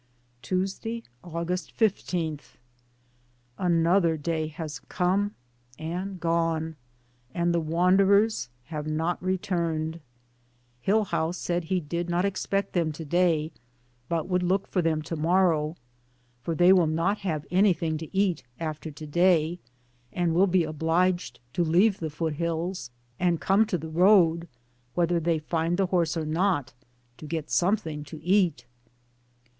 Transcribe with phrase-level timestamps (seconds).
[0.41, 2.39] Tuesday, August 15.
[3.59, 5.35] Another day has come
[5.77, 6.75] and gone,
[7.35, 9.99] and the wanderers have not returned.
[10.83, 13.51] Hillhouse said he did not expect them to day,
[14.09, 15.77] but would look for them to morrow,
[16.41, 19.59] for they will not have anything to eat after to day,
[20.11, 22.89] and will be obliged to leave the foot hills
[23.19, 24.47] and come to the road,
[24.95, 26.73] whether they find the horse or not,
[27.17, 28.65] to get something to eat.